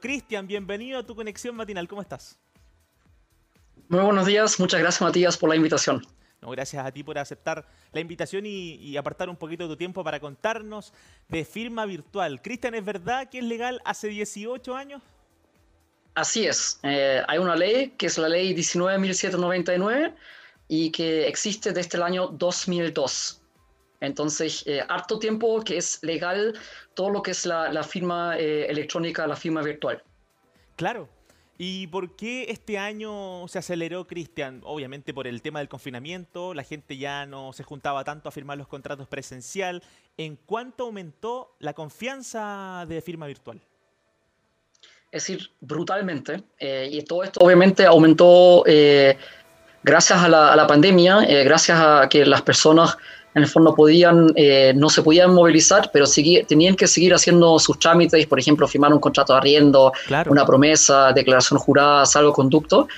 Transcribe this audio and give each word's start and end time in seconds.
Cristian, 0.00 0.46
bienvenido 0.46 0.98
a 0.98 1.02
tu 1.02 1.14
conexión 1.14 1.54
matinal. 1.56 1.88
¿Cómo 1.88 2.02
estás? 2.02 2.38
Muy 3.88 4.00
buenos 4.00 4.26
días. 4.26 4.60
Muchas 4.60 4.80
gracias, 4.80 5.02
Matías, 5.02 5.36
por 5.36 5.48
la 5.48 5.56
invitación. 5.56 6.06
No, 6.40 6.50
gracias 6.50 6.84
a 6.84 6.92
ti 6.92 7.02
por 7.02 7.18
aceptar 7.18 7.66
la 7.92 8.00
invitación 8.00 8.44
y, 8.46 8.96
apartar 8.96 9.28
un 9.28 9.36
poquito 9.36 9.64
de 9.64 9.70
tu 9.70 9.76
tiempo 9.76 10.04
para 10.04 10.20
contarnos 10.20 10.92
de 11.28 11.44
firma 11.44 11.84
virtual. 11.84 12.40
Cristian, 12.42 12.74
¿es 12.74 12.84
verdad 12.84 13.28
que 13.28 13.38
es 13.38 13.44
legal 13.44 13.80
hace 13.84 14.08
18 14.08 14.76
años? 14.76 15.02
Así 16.14 16.46
es. 16.46 16.78
Eh, 16.82 17.22
hay 17.26 17.38
una 17.38 17.56
ley 17.56 17.94
que 17.96 18.06
es 18.06 18.18
la 18.18 18.28
ley 18.28 18.54
19.799 18.54 20.14
y 20.68 20.90
que 20.90 21.26
existe 21.26 21.72
desde 21.72 21.96
el 21.96 22.02
año 22.02 22.28
2002. 22.28 23.37
Entonces, 24.00 24.64
eh, 24.66 24.80
harto 24.88 25.18
tiempo 25.18 25.62
que 25.62 25.76
es 25.76 25.98
legal 26.02 26.54
todo 26.94 27.10
lo 27.10 27.22
que 27.22 27.32
es 27.32 27.46
la, 27.46 27.82
firma 27.82 28.38
eh, 28.38 28.66
electrónica, 28.66 29.26
la 29.26 29.36
firma 29.36 29.62
virtual. 29.62 30.02
Claro. 30.76 31.08
¿Y 31.60 31.88
por 31.88 32.14
qué 32.14 32.46
este 32.50 32.78
año 32.78 33.48
se 33.48 33.58
aceleró, 33.58 34.06
Cristian? 34.06 34.60
Obviamente 34.62 35.12
por 35.12 35.26
el 35.26 35.42
tema 35.42 35.58
del 35.58 35.68
confinamiento, 35.68 36.54
la 36.54 36.62
gente 36.62 36.96
ya 36.96 37.26
no 37.26 37.52
se 37.52 37.64
juntaba 37.64 38.04
tanto 38.04 38.28
a 38.28 38.32
firmar 38.32 38.56
los 38.58 38.68
contratos 38.68 39.08
presencial. 39.08 39.82
¿En 40.16 40.36
cuánto 40.36 40.84
aumentó 40.84 41.56
la 41.58 41.72
confianza 41.72 42.84
de 42.88 43.02
firma 43.02 43.26
virtual? 43.26 43.60
Es 45.10 45.26
decir, 45.26 45.50
brutalmente. 45.60 46.44
Eh, 46.60 46.90
y 46.92 47.02
todo 47.02 47.24
esto 47.24 47.40
obviamente 47.40 47.84
aumentó 47.84 48.62
gracias 49.82 50.22
a 50.22 50.28
la, 50.28 50.52
a 50.52 50.56
la 50.56 50.66
pandemia, 50.68 51.22
gracias 51.42 51.80
a 51.80 52.08
que 52.08 52.24
las 52.24 52.42
personas 52.42 52.96
en 53.38 53.44
el 53.44 53.48
fondo 53.48 53.74
podían, 53.74 54.32
eh, 54.36 54.72
no 54.76 54.88
se 54.90 55.02
podían 55.02 55.32
movilizar, 55.34 55.90
pero 55.92 56.06
tenían 56.46 56.76
que 56.76 56.86
seguir 56.86 57.14
haciendo 57.14 57.58
sus 57.58 57.78
trámites, 57.78 58.26
por 58.26 58.38
ejemplo, 58.38 58.68
firmar 58.68 58.92
un 58.92 59.00
contrato 59.00 59.32
de 59.32 59.38
arriendo, 59.38 59.92
una 60.26 60.44
promesa, 60.44 61.12
declaración 61.12 61.58
jurada, 61.58 62.04
salvoconducto. 62.04 62.88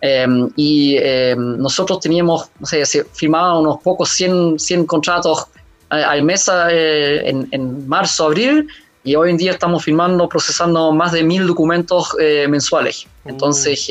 Em, 0.00 0.48
y 0.54 0.96
em, 0.98 1.58
nosotros 1.58 1.98
teníamos, 1.98 2.50
no 2.60 2.66
sé, 2.66 2.86
se 2.86 3.04
firmaban 3.04 3.56
unos 3.58 3.80
pocos 3.82 4.10
100, 4.10 4.58
100 4.58 4.86
contratos 4.86 5.46
al 5.88 6.22
mes 6.22 6.48
eh, 6.70 7.22
en, 7.24 7.48
en, 7.50 7.88
marzo, 7.88 8.26
abril, 8.26 8.68
y 9.02 9.16
hoy 9.16 9.30
en 9.30 9.38
día 9.38 9.52
estamos 9.52 9.84
firmando, 9.84 10.28
procesando 10.28 10.92
más 10.92 11.12
de 11.12 11.22
mil 11.22 11.46
documentos 11.46 12.14
eh, 12.20 12.46
mensuales. 12.48 13.06
Uh. 13.24 13.30
Entonces, 13.30 13.88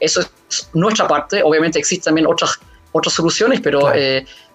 eso 0.00 0.20
es 0.20 0.70
nuestra 0.72 1.06
parte. 1.06 1.42
Obviamente 1.44 1.78
existen 1.78 2.06
también 2.06 2.26
otras, 2.26 2.58
otras 2.92 3.14
soluciones, 3.14 3.60
pero 3.60 3.92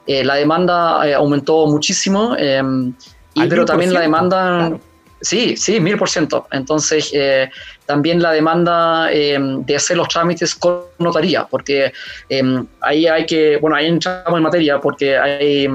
eh, 0.10 0.24
la 0.24 0.34
demanda 0.34 1.08
eh, 1.08 1.14
aumentó 1.14 1.68
muchísimo, 1.68 2.36
em, 2.36 2.92
y, 3.36 3.46
pero 3.48 3.64
también 3.64 3.94
la 3.94 4.00
demanda... 4.02 4.76
Sí, 5.22 5.56
sí, 5.56 5.80
mil 5.80 6.00
por 6.00 6.10
ciento. 6.10 6.48
Entonces, 6.52 7.12
eh, 7.14 7.48
también 7.86 8.20
la 8.20 8.32
demanda 8.32 9.12
em, 9.12 9.64
de 9.64 9.76
hacer 9.76 9.98
los 9.98 10.08
trámites 10.08 10.56
con 10.56 10.86
notaría, 10.98 11.46
porque 11.46 11.94
em, 12.28 12.66
ahí 12.82 13.06
hay 13.06 13.28
que, 13.28 13.58
bueno, 13.58 13.76
ahí 13.76 13.86
entramos 13.86 14.36
en 14.36 14.42
materia, 14.42 14.80
porque 14.80 15.16
hay, 15.16 15.68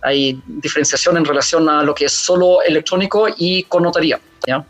hay 0.00 0.40
diferenciación 0.46 1.18
en 1.18 1.26
relación 1.26 1.68
a 1.68 1.82
lo 1.82 1.94
que 1.94 2.06
es 2.06 2.12
solo 2.12 2.62
electrónico 2.62 3.26
y 3.36 3.64
con 3.64 3.82
notaría. 3.82 4.18
¿ya? 4.46 4.64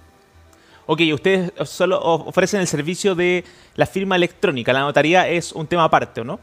Ok, 0.86 1.00
ustedes 1.14 1.52
solo 1.68 2.00
ofrecen 2.02 2.60
el 2.60 2.66
servicio 2.66 3.14
de 3.14 3.44
la 3.76 3.86
firma 3.86 4.16
electrónica, 4.16 4.72
la 4.72 4.80
notaría 4.80 5.28
es 5.28 5.52
un 5.52 5.68
tema 5.68 5.84
aparte, 5.84 6.22
¿o 6.22 6.24
no? 6.24 6.40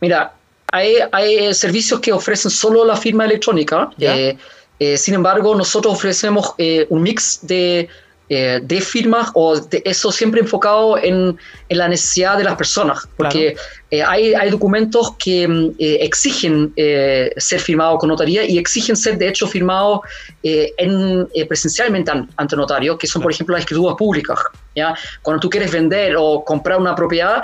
mira, 0.00 0.32
hay, 0.74 1.54
servicios 1.54 2.00
que 2.00 2.12
ofrecen 2.12 2.50
solo 2.50 2.84
la 2.84 2.96
firma 2.96 3.24
electrónica. 3.24 3.90
Eh, 3.98 4.36
eh, 4.80 4.96
sin 4.98 5.14
embargo, 5.14 5.54
nosotros 5.54 5.94
ofrecemos 5.94 6.54
eh, 6.58 6.86
un 6.90 7.02
mix 7.02 7.40
de 7.42 7.88
eh, 8.30 8.58
de 8.62 8.80
firmas 8.80 9.30
o 9.34 9.60
de 9.60 9.82
eso 9.84 10.10
siempre 10.10 10.40
enfocado 10.40 10.96
en, 10.96 11.36
en, 11.68 11.78
la 11.78 11.88
necesidad 11.88 12.38
de 12.38 12.44
las 12.44 12.56
personas, 12.56 13.06
porque 13.18 13.54
eh, 13.90 14.02
hay, 14.02 14.32
hay, 14.32 14.48
documentos 14.48 15.14
que 15.18 15.46
mm, 15.46 15.72
eh, 15.78 15.98
exigen 16.00 16.72
ser 16.74 17.60
firmados 17.60 17.98
con 17.98 18.08
notaría 18.08 18.44
y 18.44 18.56
exigen 18.56 18.96
ser 18.96 19.18
de 19.18 19.28
hecho 19.28 19.46
firmados 19.46 20.00
en, 20.42 21.28
presencialmente 21.46 22.10
ante 22.36 22.56
notario, 22.56 22.96
que 22.96 23.06
son 23.06 23.20
por 23.20 23.30
ejemplo 23.30 23.52
las 23.52 23.64
escrituras 23.64 23.94
públicas. 23.98 24.38
¿Ya? 24.74 24.94
Cuando 25.22 25.40
tú 25.40 25.50
quieres 25.50 25.70
vender 25.70 26.16
o 26.18 26.44
comprar 26.44 26.78
una 26.78 26.94
propiedad, 26.94 27.42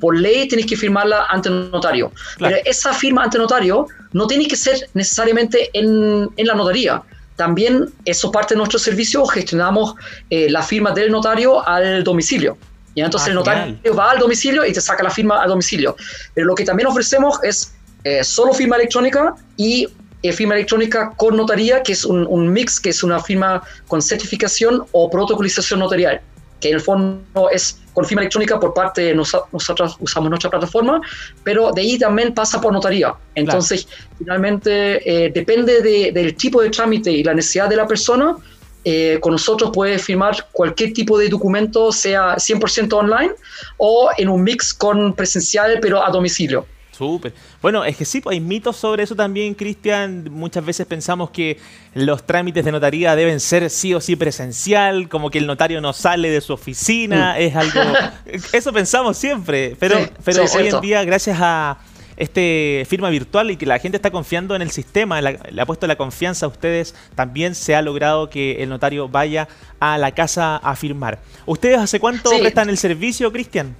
por 0.00 0.18
ley 0.18 0.48
tienes 0.48 0.66
que 0.66 0.76
firmarla 0.76 1.26
ante 1.28 1.50
notario. 1.50 2.12
Pero 2.38 2.56
esa 2.64 2.92
firma 2.92 3.24
ante 3.24 3.38
notario 3.38 3.86
no 4.12 4.26
tiene 4.26 4.46
que 4.46 4.56
ser 4.56 4.88
necesariamente 4.94 5.70
en, 5.72 6.28
en 6.36 6.46
la 6.46 6.54
notaría 6.54 7.02
también, 7.36 7.92
eso 8.04 8.30
parte 8.30 8.54
de 8.54 8.58
nuestro 8.58 8.78
servicio, 8.78 9.24
gestionamos 9.26 9.94
eh, 10.30 10.50
la 10.50 10.62
firma 10.62 10.92
del 10.92 11.10
notario 11.10 11.66
al 11.66 12.04
domicilio. 12.04 12.56
y 12.94 13.00
Entonces 13.00 13.28
el 13.28 13.34
ah, 13.34 13.40
notario 13.40 13.96
va 13.96 14.10
al 14.10 14.18
domicilio 14.18 14.64
y 14.64 14.72
te 14.72 14.80
saca 14.80 15.02
la 15.02 15.10
firma 15.10 15.42
al 15.42 15.48
domicilio. 15.48 15.96
Pero 16.34 16.46
lo 16.46 16.54
que 16.54 16.64
también 16.64 16.86
ofrecemos 16.86 17.38
es 17.42 17.74
eh, 18.04 18.22
solo 18.22 18.52
firma 18.52 18.76
electrónica 18.76 19.34
y 19.56 19.88
eh, 20.22 20.32
firma 20.32 20.54
electrónica 20.54 21.12
con 21.16 21.36
notaría, 21.36 21.82
que 21.82 21.92
es 21.92 22.04
un, 22.04 22.26
un, 22.28 22.52
mix, 22.52 22.78
que 22.78 22.90
es 22.90 23.02
una 23.02 23.20
firma 23.20 23.62
con 23.88 24.02
certificación 24.02 24.84
o 24.92 25.10
protocolización 25.10 25.80
notarial 25.80 26.20
que 26.62 26.68
en 26.68 26.76
el 26.76 26.80
fondo 26.80 27.50
es 27.50 27.78
con 27.92 28.06
firma 28.06 28.22
electrónica 28.22 28.58
por 28.58 28.72
parte 28.72 29.02
de 29.02 29.14
nosotros 29.14 29.96
usamos 30.00 30.30
nuestra 30.30 30.48
plataforma, 30.48 31.00
pero 31.44 31.72
de 31.72 31.82
ahí 31.82 31.98
también 31.98 32.32
pasa 32.32 32.60
por 32.60 32.72
notaría. 32.72 33.14
Entonces, 33.34 33.86
finalmente, 34.16 34.70
eh, 35.04 35.30
depende 35.30 35.82
del 36.12 36.34
tipo 36.36 36.62
de 36.62 36.70
trámite 36.70 37.10
y 37.10 37.22
la 37.22 37.34
necesidad 37.34 37.68
de 37.68 37.76
la 37.76 37.86
persona, 37.86 38.36
eh, 38.84 39.18
con 39.20 39.32
nosotros 39.32 39.70
puede 39.72 39.98
firmar 39.98 40.48
cualquier 40.52 40.92
tipo 40.92 41.18
de 41.18 41.28
documento, 41.28 41.92
sea 41.92 42.36
100% 42.36 42.96
online 42.96 43.32
o 43.76 44.10
en 44.16 44.28
un 44.28 44.42
mix 44.42 44.72
con 44.72 45.14
presencial, 45.14 45.78
pero 45.80 46.02
a 46.02 46.10
domicilio. 46.10 46.66
Súper. 46.92 47.32
Bueno, 47.62 47.84
es 47.84 47.96
que 47.96 48.04
sí, 48.04 48.20
pues, 48.20 48.34
hay 48.34 48.40
mitos 48.40 48.76
sobre 48.76 49.02
eso 49.02 49.16
también, 49.16 49.54
Cristian. 49.54 50.28
Muchas 50.30 50.64
veces 50.64 50.86
pensamos 50.86 51.30
que 51.30 51.58
los 51.94 52.24
trámites 52.24 52.64
de 52.64 52.70
notaría 52.70 53.16
deben 53.16 53.40
ser 53.40 53.68
sí 53.70 53.94
o 53.94 54.00
sí 54.00 54.14
presencial, 54.14 55.08
como 55.08 55.30
que 55.30 55.38
el 55.38 55.46
notario 55.46 55.80
no 55.80 55.94
sale 55.94 56.30
de 56.30 56.40
su 56.40 56.52
oficina, 56.52 57.38
es 57.38 57.56
algo... 57.56 57.80
Eso 58.52 58.72
pensamos 58.72 59.16
siempre, 59.16 59.74
pero, 59.80 59.96
pero 60.22 60.44
hoy 60.54 60.68
en 60.68 60.80
día, 60.82 61.02
gracias 61.04 61.38
a 61.40 61.78
este 62.16 62.86
firma 62.88 63.08
virtual 63.08 63.50
y 63.50 63.56
que 63.56 63.64
la 63.64 63.78
gente 63.78 63.96
está 63.96 64.10
confiando 64.10 64.54
en 64.54 64.60
el 64.60 64.70
sistema, 64.70 65.20
le 65.20 65.62
ha 65.62 65.66
puesto 65.66 65.86
la 65.86 65.96
confianza 65.96 66.44
a 66.46 66.50
ustedes, 66.50 66.94
también 67.14 67.54
se 67.54 67.74
ha 67.74 67.80
logrado 67.80 68.28
que 68.28 68.62
el 68.62 68.68
notario 68.68 69.08
vaya 69.08 69.48
a 69.80 69.96
la 69.96 70.12
casa 70.12 70.56
a 70.58 70.76
firmar. 70.76 71.20
¿Ustedes 71.46 71.78
hace 71.78 71.98
cuánto 71.98 72.30
prestan 72.38 72.68
el 72.68 72.76
servicio, 72.76 73.32
Cristian? 73.32 73.74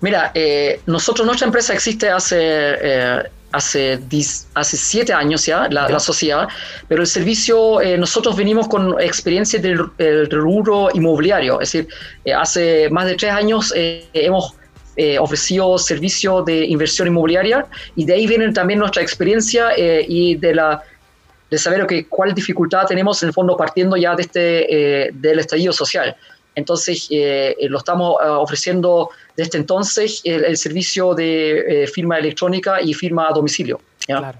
Mira, 0.00 0.30
eh, 0.34 0.80
nosotros, 0.86 1.26
nuestra 1.26 1.46
empresa 1.46 1.72
existe 1.72 2.08
hace, 2.08 2.38
eh, 2.40 3.22
hace, 3.52 3.98
hace 4.54 4.76
siete 4.76 5.12
años 5.12 5.46
ya, 5.46 5.68
la, 5.68 5.98
sociedad, 6.00 6.48
pero 6.88 7.02
el 7.02 7.06
servicio, 7.06 7.80
eh, 7.80 7.96
nosotros 7.96 8.36
venimos 8.36 8.68
con 8.68 9.00
experiencia 9.00 9.60
del, 9.60 10.30
rubro 10.30 10.88
inmobiliario, 10.92 11.60
es 11.60 11.72
decir, 11.72 11.88
hace 12.36 12.88
más 12.90 13.06
de 13.06 13.14
tres 13.14 13.32
años 13.32 13.72
hemos 13.76 14.54
ofrecido 15.20 15.76
servicio 15.76 16.42
de 16.42 16.64
inversión 16.64 17.08
inmobiliaria 17.08 17.66
y 17.96 18.06
de 18.06 18.14
ahí 18.14 18.26
viene 18.26 18.50
también 18.52 18.78
nuestra 18.78 19.02
experiencia 19.02 19.68
y 19.76 20.36
de 20.36 20.54
la 20.54 20.82
de 21.50 21.58
saber 21.58 21.86
que, 21.86 22.06
cuál 22.06 22.34
dificultad 22.34 22.86
tenemos 22.86 23.22
en 23.22 23.28
el 23.28 23.32
fondo 23.32 23.56
partiendo 23.56 23.96
ya 23.96 24.16
de 24.16 24.22
este, 24.22 25.10
del 25.12 25.38
estallido 25.38 25.72
social. 25.72 26.16
Entonces, 26.56 27.06
eh, 27.10 27.54
eh, 27.60 27.68
lo 27.68 27.78
estamos 27.78 28.16
eh, 28.20 28.26
ofreciendo 28.26 29.10
desde 29.36 29.58
entonces 29.58 30.22
el, 30.24 30.56
servicio 30.56 31.14
de 31.14 31.88
firma 31.92 32.18
electrónica 32.18 32.80
y 32.80 32.94
firma 32.94 33.28
a 33.28 33.32
domicilio. 33.32 33.78
Claro. 34.06 34.38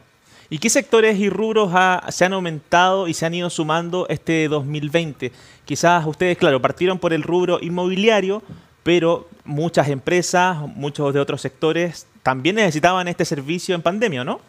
¿Y 0.49 0.59
qué 0.59 0.71
sectores 0.71 1.19
y 1.19 1.29
rubros 1.29 1.71
se 2.09 2.25
han 2.25 2.33
aumentado 2.33 3.07
y 3.09 3.15
se 3.15 3.27
han 3.27 3.35
ido 3.35 3.51
sumando 3.51 4.07
este 4.09 4.49
2020? 4.49 5.31
Quizás 5.65 6.07
ustedes, 6.07 6.39
claro, 6.39 6.63
partieron 6.63 6.99
por 6.99 7.13
el 7.13 7.23
rubro 7.23 7.59
inmobiliario, 7.61 8.43
pero 8.83 9.29
muchas 9.45 9.89
empresas, 9.89 10.57
muchos 10.75 11.13
de 11.13 11.21
otros 11.21 11.43
sectores 11.43 12.07
también 12.23 12.57
necesitaban 12.57 13.09
este 13.09 13.25
servicio 13.25 13.75
en 13.75 13.83
pandemia, 13.83 14.25
¿no? 14.25 14.41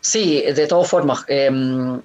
Sí, 0.00 0.42
de 0.42 0.66
todas 0.66 0.90
formas. 0.90 1.24
Em, 1.28 2.02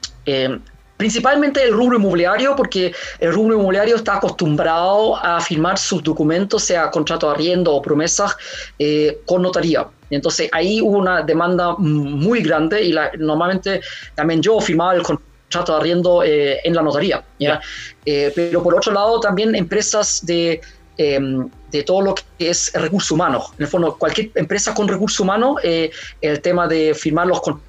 Principalmente 1.00 1.64
el 1.64 1.72
rubro 1.72 1.98
inmobiliario, 1.98 2.58
porque 2.58 2.94
el 3.20 3.32
rubro 3.32 3.56
inmobiliario 3.56 3.96
está 3.96 4.18
acostumbrado 4.18 5.16
a 5.16 5.40
firmar 5.40 5.78
sus 5.78 6.04
documentos, 6.04 6.62
sea 6.62 6.92
contrato 6.92 7.28
de 7.28 7.36
arriendo 7.36 7.74
o 7.74 7.82
promesas, 7.82 8.36
eh, 8.78 9.22
con 9.26 9.42
notaría. 9.42 9.88
Entonces 10.10 10.50
ahí 10.52 10.82
hubo 10.82 10.98
una 10.98 11.22
demanda 11.22 11.74
muy 11.78 12.42
grande 12.42 12.84
y 12.84 12.94
normalmente 13.18 13.80
también 14.14 14.42
yo 14.42 14.60
firmaba 14.60 14.94
el 14.94 15.04
contrato 15.04 15.72
de 15.72 15.80
arriendo 15.80 16.22
eh, 16.22 16.60
en 16.66 16.76
la 16.76 16.82
notaría. 16.82 17.24
¿ya? 17.40 17.62
Eh, 18.04 18.34
pero 18.36 18.62
por 18.62 18.76
otro 18.76 18.92
lado 18.92 19.22
también 19.22 19.56
empresas 19.56 20.26
de, 20.26 20.60
em, 20.98 21.50
de 21.72 21.84
todo 21.84 22.02
lo 22.02 22.16
que 22.16 22.50
es 22.50 22.74
recursos 22.74 23.12
humanos. 23.12 23.54
En 23.58 23.64
el 23.64 23.70
fondo, 23.70 23.96
cualquier 23.98 24.32
empresa 24.36 24.74
con 24.74 24.90
recursos 24.90 25.22
humanos, 25.22 25.62
el 25.64 26.42
tema 26.42 26.68
de 26.68 26.94
firmar 26.94 27.28
los 27.28 27.40
contratos 27.40 27.69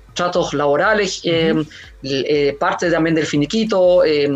laborales, 0.52 1.20
eh, 1.24 1.54
eh, 2.02 2.56
parte 2.58 2.90
también 2.90 3.14
del 3.14 3.26
finiquito, 3.26 4.04
eh, 4.04 4.28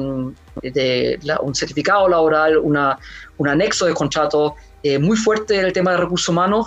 de 0.63 1.19
un 1.41 1.55
certificado 1.55 2.09
laboral, 2.09 2.59
una, 2.59 2.99
un 3.39 3.49
anexo 3.49 3.87
de 3.87 3.95
contrato, 3.95 4.55
eh, 4.83 4.99
muy 4.99 5.17
fuerte 5.17 5.59
el 5.59 5.73
tema 5.73 5.93
de 5.93 5.97
recursos 5.97 6.29
humanos, 6.29 6.67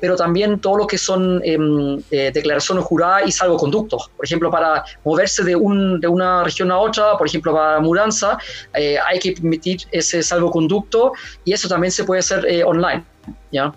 pero 0.00 0.16
también 0.16 0.60
todo 0.60 0.78
lo 0.78 0.86
que 0.86 0.96
son 0.96 1.42
em, 1.44 2.00
declaraciones 2.10 2.84
juradas 2.84 3.28
y 3.28 3.32
salvoconductos. 3.32 4.10
Por 4.16 4.24
ejemplo, 4.24 4.50
para 4.50 4.82
moverse 5.04 5.44
de, 5.44 5.54
un, 5.54 6.00
de 6.00 6.08
una 6.08 6.42
región 6.42 6.72
a 6.72 6.78
otra, 6.78 7.18
por 7.18 7.26
ejemplo, 7.26 7.52
para 7.52 7.78
mudanza, 7.80 8.38
hay 8.72 9.18
que 9.18 9.32
permitir 9.32 9.80
ese 9.92 10.22
salvoconducto 10.22 11.12
y 11.44 11.52
eso 11.52 11.68
también 11.68 11.90
se 11.90 12.04
puede 12.04 12.20
hacer 12.20 12.64
online. 12.64 13.04
¿ya? 13.52 13.74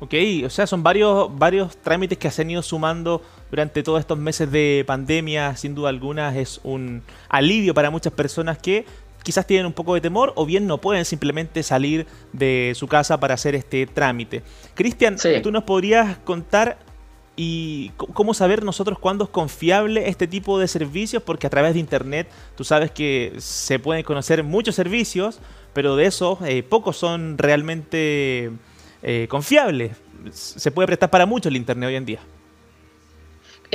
Ok, 0.00 0.14
o 0.44 0.50
sea, 0.50 0.66
son 0.66 0.82
varios, 0.82 1.30
varios 1.38 1.78
trámites 1.78 2.18
que 2.18 2.30
se 2.30 2.42
han 2.42 2.50
ido 2.50 2.62
sumando 2.62 3.22
durante 3.50 3.82
todos 3.82 4.00
estos 4.00 4.18
meses 4.18 4.50
de 4.50 4.84
pandemia. 4.86 5.56
Sin 5.56 5.74
duda 5.74 5.88
alguna 5.88 6.36
es 6.36 6.60
un 6.64 7.02
alivio 7.28 7.74
para 7.74 7.90
muchas 7.90 8.12
personas 8.12 8.58
que 8.58 8.84
quizás 9.24 9.46
tienen 9.46 9.66
un 9.66 9.72
poco 9.72 9.94
de 9.94 10.00
temor 10.00 10.32
o 10.36 10.46
bien 10.46 10.66
no 10.66 10.78
pueden 10.78 11.04
simplemente 11.04 11.62
salir 11.64 12.06
de 12.32 12.72
su 12.76 12.86
casa 12.86 13.18
para 13.18 13.34
hacer 13.34 13.56
este 13.56 13.86
trámite. 13.86 14.42
Cristian, 14.74 15.16
¿tú 15.42 15.50
nos 15.50 15.64
podrías 15.64 16.18
contar 16.18 16.78
y 17.36 17.90
cómo 17.96 18.32
saber 18.32 18.62
nosotros 18.62 18.98
cuándo 18.98 19.24
es 19.24 19.30
confiable 19.30 20.08
este 20.08 20.28
tipo 20.28 20.58
de 20.58 20.68
servicios? 20.68 21.22
Porque 21.22 21.46
a 21.48 21.50
través 21.50 21.74
de 21.74 21.80
Internet 21.80 22.28
tú 22.54 22.62
sabes 22.62 22.92
que 22.92 23.32
se 23.38 23.78
pueden 23.80 24.04
conocer 24.04 24.44
muchos 24.44 24.76
servicios, 24.76 25.40
pero 25.72 25.96
de 25.96 26.06
esos 26.06 26.38
eh, 26.42 26.62
pocos 26.62 26.96
son 26.96 27.38
realmente 27.38 28.52
eh, 29.02 29.26
confiables. 29.28 29.96
Se 30.30 30.70
puede 30.70 30.86
prestar 30.86 31.10
para 31.10 31.26
mucho 31.26 31.48
el 31.48 31.56
Internet 31.56 31.88
hoy 31.88 31.96
en 31.96 32.04
día. 32.04 32.20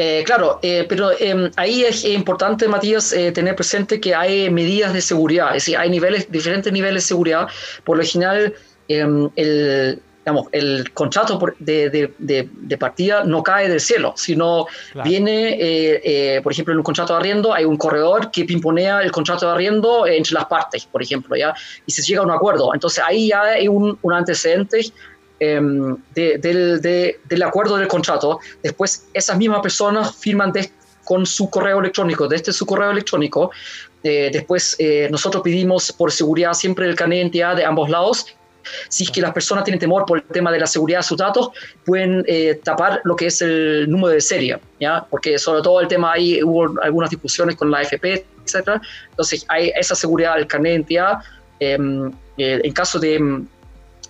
Eh, 0.02 0.24
claro, 0.26 0.60
eh, 0.62 0.86
pero 0.88 1.12
em, 1.20 1.52
ahí 1.58 1.84
es 1.84 2.06
importante, 2.06 2.70
Matías, 2.70 3.12
eh, 3.12 3.34
tener 3.34 3.54
presente 3.54 4.00
que 4.00 4.16
hay 4.16 4.50
medidas 4.50 4.94
de 4.94 5.02
seguridad, 5.02 5.50
es 5.50 5.66
decir, 5.66 5.78
hay 5.78 5.90
niveles, 5.90 6.32
diferentes 6.32 6.72
niveles 6.72 7.04
de 7.04 7.08
seguridad. 7.10 7.50
Por 7.84 7.98
lo 7.98 8.04
general, 8.06 8.54
em, 8.88 9.30
el, 9.36 10.02
digamos, 10.20 10.48
el 10.54 10.90
contrato 10.94 11.38
de, 11.60 12.14
de, 12.18 12.78
partida 12.78 13.26
no 13.26 13.44
cae 13.44 13.68
del 13.68 13.82
cielo, 13.82 14.14
sino 14.16 14.68
viene, 15.04 16.40
por 16.44 16.54
ejemplo, 16.54 16.72
en 16.74 16.78
un 16.78 16.84
contrato 16.84 17.12
de 17.12 17.20
arriendo 17.20 17.54
hay 17.54 17.66
un 17.66 17.76
corredor 17.76 18.32
que 18.32 18.46
pimponea 18.46 19.02
el 19.02 19.12
contrato 19.12 19.48
de 19.48 19.52
arriendo 19.52 20.08
entre 20.08 20.34
las 20.34 20.46
partes, 20.46 20.86
por 20.86 21.04
ejemplo, 21.04 21.36
¿ya? 21.36 21.54
y 21.86 21.92
se 21.92 22.04
llega 22.04 22.22
a 22.22 22.24
un 22.24 22.32
acuerdo. 22.32 22.74
Entonces 22.74 23.04
ahí 23.06 23.28
ya 23.30 23.42
hay 23.42 23.68
un, 23.68 24.00
un 24.02 24.14
antecedente 24.14 24.80
Em, 25.40 25.96
del, 26.14 27.44
acuerdo 27.44 27.78
del 27.78 27.88
contrato, 27.88 28.40
después 28.62 29.08
esas 29.14 29.38
mismas 29.38 29.62
personas 29.62 30.16
firman 30.16 30.52
con 31.06 31.26
su 31.26 31.50
correo 31.50 31.80
electrónico, 31.80 32.28
desde 32.28 32.52
su 32.52 32.66
correo 32.66 32.92
electrónico. 32.92 33.52
Eh, 34.04 34.30
después 34.32 34.76
eh, 34.80 35.08
nosotros 35.12 35.42
pedimos 35.44 35.92
por 35.92 36.12
seguridad 36.12 36.54
siempre 36.54 36.88
el 36.88 36.96
carnet 36.96 37.32
de 37.32 37.40
de 37.56 37.66
ambos 37.66 37.90
lados. 37.90 38.26
Si 38.90 39.06
es 39.06 39.12
que 39.12 39.22
las 39.22 39.32
personas 39.32 39.64
tienen 39.64 39.80
temor 39.80 40.06
por 40.06 40.20
el 40.20 40.24
tema 40.26 40.52
de 40.52 40.60
la 40.60 40.68
seguridad 40.68 41.00
de 41.00 41.04
sus 41.04 41.18
datos, 41.18 41.50
pueden 41.86 42.24
eh, 42.28 42.60
tapar 42.64 43.02
lo 43.06 43.16
que 43.16 43.28
es 43.28 43.42
el 43.42 43.90
número 43.90 44.10
de 44.14 44.22
serie, 44.22 44.60
¿ya? 44.80 45.06
porque 45.10 45.40
sobre 45.40 45.62
todo 45.62 45.80
el 45.80 45.88
tema 45.88 46.12
ahí 46.14 46.44
hubo 46.44 46.80
algunas 46.82 47.10
discusiones 47.10 47.56
con 47.56 47.72
la 47.72 47.80
AFP, 47.80 48.26
etc. 48.46 48.82
Entonces 49.10 49.46
hay 49.48 49.72
esa 49.76 49.96
seguridad 49.96 50.36
del 50.36 50.46
carnet 50.46 50.72
de 50.72 50.76
identidad. 50.76 51.20
Em, 51.62 52.12
en 52.38 52.72
caso 52.72 53.00
de 53.00 53.20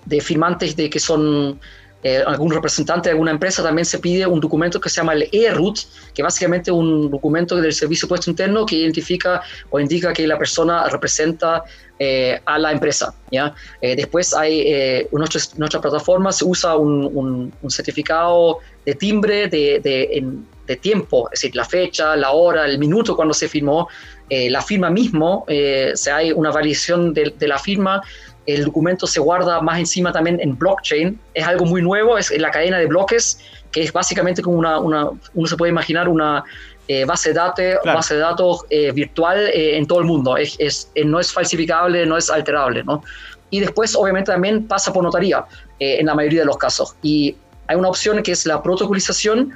de 0.05 0.21
firmantes 0.21 0.75
de 0.75 0.89
que 0.89 0.99
son 0.99 1.59
eh, 2.01 2.23
algún 2.25 2.49
representante 2.49 3.09
de 3.09 3.11
alguna 3.11 3.31
empresa, 3.31 3.61
también 3.61 3.83
se 3.83 3.99
pide 3.99 4.25
un 4.25 4.39
documento 4.39 4.79
que 4.79 4.87
se 4.87 5.01
llama 5.01 5.11
el 5.11 5.27
e-root, 5.33 5.79
que 6.13 6.23
básicamente 6.23 6.71
es 6.71 6.77
un 6.77 7.11
documento 7.11 7.57
del 7.57 7.73
Servicio 7.73 8.07
Puesto 8.07 8.29
Interno 8.29 8.65
que 8.65 8.77
identifica 8.77 9.41
o 9.69 9.81
indica 9.81 10.13
que 10.13 10.25
la 10.25 10.37
persona 10.37 10.87
representa 10.87 11.61
eh, 11.99 12.39
a 12.45 12.57
la 12.57 12.71
empresa. 12.71 13.13
¿ya? 13.29 13.53
Eh, 13.81 13.97
después 13.97 14.33
hay, 14.33 14.63
en, 14.65 15.07
nuestra, 15.11 15.81
plataforma 15.81 16.31
se 16.31 16.45
usa 16.45 16.77
un, 16.77 17.51
certificado 17.67 18.59
de 18.85 18.95
timbre 18.95 19.49
de, 19.49 19.81
de, 19.81 20.75
tiempo, 20.77 21.27
es 21.33 21.41
decir, 21.41 21.55
la 21.55 21.65
fecha, 21.65 22.15
la 22.15 22.31
hora, 22.31 22.63
el 22.65 22.77
minuto 22.77 23.15
cuando 23.15 23.33
se 23.33 23.49
firmó, 23.49 23.89
la 24.29 24.61
firma 24.61 24.91
mismo, 24.91 25.43
se 25.47 26.11
hay 26.11 26.31
una 26.31 26.51
validación 26.51 27.11
de, 27.11 27.33
de 27.35 27.47
la 27.47 27.57
firma 27.57 28.03
el 28.45 28.65
documento 28.65 29.05
se 29.05 29.19
guarda 29.19 29.61
más 29.61 29.79
encima 29.79 30.11
también 30.11 30.39
en 30.41 30.57
blockchain. 30.57 31.19
Es 31.33 31.45
algo 31.45 31.65
muy 31.65 31.81
nuevo, 31.81 32.17
es 32.17 32.31
la 32.31 32.51
cadena 32.51 32.79
de 32.79 32.87
bloques, 32.87 33.39
que 33.71 33.83
es 33.83 33.93
básicamente 33.93 34.41
como 34.41 34.57
una, 34.57 34.79
una 34.79 35.09
uno 35.33 35.47
se 35.47 35.55
puede 35.55 35.71
imaginar 35.71 36.09
una 36.09 36.43
eh, 36.87 37.05
base 37.05 37.29
de 37.29 37.35
datos, 37.35 37.65
base 37.85 38.15
de 38.15 38.19
datos 38.19 38.65
eh, 38.71 38.91
virtual 38.91 39.47
eh, 39.53 39.77
en 39.77 39.85
todo 39.85 39.99
el 39.99 40.05
mundo. 40.05 40.37
Es, 40.37 40.55
es, 40.59 40.91
no 41.05 41.19
es 41.19 41.31
falsificable, 41.31 42.05
no 42.05 42.17
es 42.17 42.29
alterable. 42.29 42.83
¿no? 42.83 43.03
Y 43.51 43.59
después, 43.59 43.95
obviamente, 43.95 44.31
también 44.31 44.67
pasa 44.67 44.91
por 44.91 45.03
notaría 45.03 45.45
en 45.79 46.07
la 46.07 46.15
mayoría 46.15 46.41
de 46.41 46.45
los 46.47 46.57
casos. 46.57 46.95
Y 47.03 47.35
hay 47.67 47.75
una 47.75 47.89
opción 47.89 48.21
que 48.23 48.31
es 48.31 48.45
la 48.45 48.61
protocolización, 48.63 49.53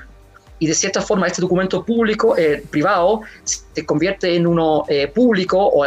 y 0.60 0.68
de 0.68 0.74
cierta 0.74 1.02
forma 1.02 1.28
este 1.28 1.42
documento 1.42 1.84
público, 1.84 2.38
eh, 2.38 2.64
privado, 2.70 3.22
se 3.44 3.86
convierte 3.86 4.36
en 4.36 4.48
uno 4.48 4.86
eh, 4.88 5.08
público 5.08 5.58
o 5.60 5.86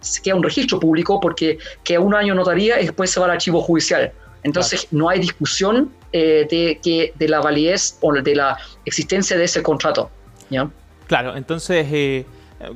se 0.00 0.22
queda 0.22 0.34
un 0.34 0.42
registro 0.42 0.80
público 0.80 1.20
porque 1.20 1.58
queda 1.84 2.00
un 2.00 2.14
año 2.14 2.34
notaría 2.34 2.80
y 2.80 2.84
después 2.84 3.10
se 3.10 3.20
va 3.20 3.26
al 3.26 3.32
archivo 3.32 3.60
judicial. 3.60 4.12
Entonces 4.42 4.88
no 4.90 5.08
hay 5.08 5.20
discusión 5.20 5.92
eh, 6.12 6.46
de, 6.50 6.80
que, 6.82 7.12
de 7.16 7.28
la 7.28 7.40
validez 7.40 7.98
o 8.00 8.12
de 8.12 8.34
la 8.34 8.56
existencia 8.84 9.36
de 9.36 9.44
ese 9.44 9.62
contrato. 9.62 10.10
¿ya? 10.50 10.68
Claro, 11.06 11.36
entonces 11.36 12.24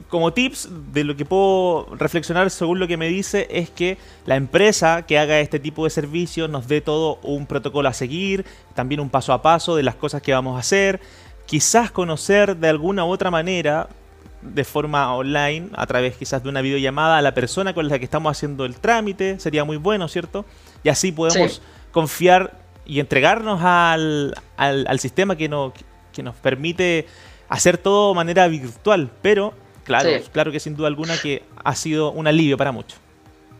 como 0.08 0.32
tips 0.32 0.68
de 0.92 1.02
lo 1.02 1.16
que 1.16 1.24
puedo 1.24 1.88
reflexionar 1.96 2.50
según 2.50 2.78
lo 2.78 2.86
que 2.86 2.96
me 2.96 3.08
dice 3.08 3.48
es 3.50 3.68
que 3.68 3.98
la 4.26 4.36
empresa 4.36 5.02
que 5.02 5.18
haga 5.18 5.40
este 5.40 5.58
tipo 5.58 5.84
de 5.84 5.90
servicios 5.90 6.48
nos 6.48 6.68
dé 6.68 6.80
todo 6.80 7.18
un 7.22 7.46
protocolo 7.46 7.88
a 7.88 7.92
seguir, 7.92 8.44
también 8.74 9.00
un 9.00 9.10
paso 9.10 9.32
a 9.32 9.42
paso 9.42 9.74
de 9.74 9.82
las 9.82 9.96
cosas 9.96 10.22
que 10.22 10.32
vamos 10.32 10.56
a 10.56 10.60
hacer, 10.60 11.00
quizás 11.46 11.90
conocer 11.90 12.56
de 12.56 12.68
alguna 12.68 13.04
u 13.04 13.08
otra 13.08 13.30
manera, 13.30 13.88
de 14.40 14.64
forma 14.64 15.14
online, 15.14 15.68
a 15.74 15.86
través 15.86 16.16
quizás 16.16 16.42
de 16.42 16.48
una 16.48 16.60
videollamada, 16.60 17.18
a 17.18 17.22
la 17.22 17.34
persona 17.34 17.74
con 17.74 17.88
la 17.88 17.98
que 17.98 18.04
estamos 18.04 18.30
haciendo 18.30 18.64
el 18.64 18.76
trámite, 18.76 19.38
sería 19.40 19.64
muy 19.64 19.76
bueno, 19.76 20.06
¿cierto? 20.08 20.44
Y 20.84 20.88
así 20.88 21.10
podemos 21.12 21.60
confiar 21.90 22.58
y 22.84 23.00
entregarnos 23.00 23.60
al, 23.62 24.34
al, 24.56 24.98
sistema 24.98 25.36
que, 25.36 25.48
no, 25.48 25.72
que 26.12 26.22
nos 26.22 26.34
permite 26.36 27.06
hacer 27.48 27.78
todo 27.78 28.10
de 28.10 28.16
manera 28.16 28.48
virtual, 28.48 29.10
pero 29.22 29.54
claro, 29.84 30.10
claro 30.32 30.52
que 30.52 30.60
sin 30.60 30.76
duda 30.76 30.88
alguna 30.88 31.16
que 31.16 31.42
ha 31.62 31.74
sido 31.74 32.12
un 32.12 32.26
alivio 32.26 32.56
para 32.56 32.72
muchos. 32.72 32.98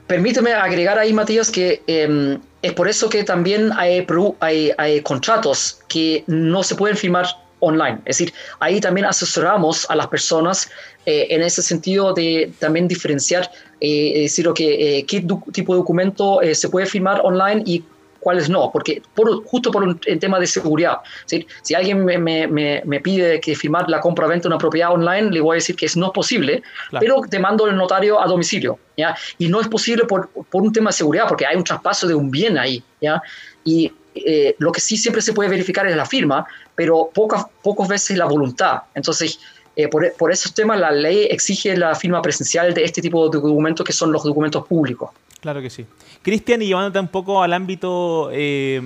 Permíteme 0.07 0.53
agregar 0.53 0.99
ahí, 0.99 1.13
Matías, 1.13 1.51
que 1.51 1.83
em, 1.87 2.39
es 2.61 2.73
por 2.73 2.89
eso 2.89 3.09
que 3.09 3.25
también 3.25 3.71
hay, 3.75 4.07
hay, 4.41 4.73
hay, 4.77 5.01
contratos 5.01 5.81
que 5.89 6.25
no 6.27 6.63
se 6.63 6.75
pueden 6.75 6.97
firmar 6.97 7.27
online. 7.61 7.99
Es 8.05 8.19
decir, 8.19 8.35
ahí 8.59 8.81
también 8.81 9.07
asesoramos 9.07 9.89
a 9.89 9.95
las 9.95 10.09
personas 10.09 10.69
eh, 11.07 11.29
en 11.31 11.43
ese 11.43 11.63
sentido 11.63 12.13
de 12.13 12.53
también 12.59 12.89
diferenciar, 12.89 13.51
eh, 13.81 14.23
decir, 14.23 14.49
que 14.55 14.99
eh, 14.99 15.07
qué 15.07 15.25
tipo 15.53 15.73
de 15.73 15.79
documento 15.79 16.41
se 16.53 16.69
puede 16.69 16.87
firmar 16.87 17.21
online 17.25 17.63
y 17.65 17.83
cuáles 18.23 18.49
no, 18.49 18.71
porque 18.73 19.03
por, 19.15 19.45
justo 19.45 19.71
por 19.73 19.83
un, 19.83 19.99
tema 19.99 20.39
de 20.39 20.47
seguridad. 20.47 20.99
Si 21.27 21.75
alguien 21.75 22.05
me, 22.05 22.19
me, 22.19 22.47
me, 22.47 23.01
pide 23.01 23.41
que 23.41 23.57
firmar 23.57 23.91
la 23.91 24.01
compra-venta 24.01 24.45
de 24.45 24.55
una 24.55 24.59
propiedad 24.59 24.93
online, 24.93 25.31
le 25.31 25.41
voy 25.41 25.55
a 25.55 25.57
decir 25.57 25.75
que 25.75 25.87
es 25.87 25.97
no 25.97 26.13
posible, 26.13 26.63
pero 27.01 27.21
te 27.29 27.41
mando 27.41 27.67
el 27.67 27.77
notario 27.77 28.21
a 28.21 28.27
domicilio. 28.27 28.79
¿ya? 28.97 29.17
Y 29.39 29.49
no 29.49 29.61
es 29.61 29.67
posible 29.67 30.05
por, 30.05 30.29
por, 30.29 30.63
un 30.63 30.73
tema 30.73 30.91
de 30.91 30.95
seguridad, 30.95 31.27
porque 31.29 31.47
hay 31.47 31.57
un 31.57 31.65
traspaso 31.65 32.07
de 32.07 32.15
un 32.15 32.31
bien 32.31 32.57
ahí. 32.59 32.83
¿ya? 33.01 33.21
Y 33.65 33.93
eh, 34.15 34.55
lo 34.59 34.71
que 34.71 34.81
sí 34.81 34.97
siempre 34.97 35.21
se 35.21 35.33
puede 35.33 35.51
verificar 35.51 35.87
es 35.89 35.97
la 35.97 36.07
firma, 36.07 36.47
pero 36.77 37.11
pocas, 37.13 37.45
pocas 37.63 37.89
veces 37.89 38.17
la 38.17 38.27
voluntad. 38.27 38.83
Entonces, 38.95 39.41
eh, 39.75 39.89
por, 39.89 40.13
por, 40.13 40.31
esos 40.31 40.55
temas 40.55 40.79
la 40.79 40.93
ley 40.93 41.27
exige 41.29 41.77
la 41.77 41.95
firma 41.97 42.23
presencial 42.23 42.73
de 42.73 42.85
este 42.85 43.03
tipo 43.03 43.29
de 43.29 43.41
documentos 43.41 43.85
que 43.85 43.93
son 43.93 44.13
los 44.13 44.23
documentos 44.23 44.65
públicos. 44.67 45.11
Claro 45.43 45.61
que 45.61 45.71
sí. 45.71 45.85
Cristian, 46.23 46.63
y 46.63 46.67
llevándote 46.67 47.01
un 47.01 47.09
poco 47.09 47.43
al 47.43 47.53
ámbito 47.53 48.31
eh, 48.33 48.81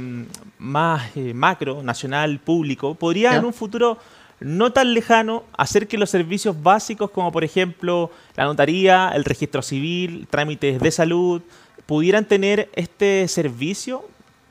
más 0.59 1.11
macro, 1.35 1.83
nacional, 1.83 2.41
público, 2.41 2.95
¿podría 2.95 3.37
en 3.37 3.45
un 3.45 3.53
futuro 3.53 3.99
no 4.41 4.73
tan 4.73 4.93
lejano 4.93 5.45
hacer 5.57 5.87
que 5.87 5.99
los 5.99 6.11
servicios 6.11 6.63
básicos 6.63 7.11
como 7.11 7.33
por 7.33 7.45
ejemplo 7.45 8.11
la 8.37 8.45
notaría, 8.45 9.11
el 9.15 9.25
registro 9.25 9.63
civil, 9.63 10.27
trámites 10.31 10.81
de 10.81 10.91
salud, 10.91 11.43
pudieran 11.87 12.25
tener 12.25 12.71
este 12.75 13.29
servicio 13.29 14.05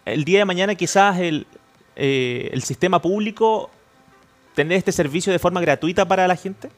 el 0.06 0.24
día 0.24 0.40
de 0.40 0.46
mañana 0.46 0.76
quizás 0.76 1.20
el, 1.20 1.48
eh, 1.96 2.50
el 2.54 2.64
sistema 2.64 3.02
público 3.02 3.70
tener 4.54 4.78
este 4.78 4.92
servicio 4.92 5.34
de 5.34 5.40
forma 5.40 5.62
gratuita 5.62 6.08
para 6.08 6.28
la 6.28 6.36
gente? 6.36 6.70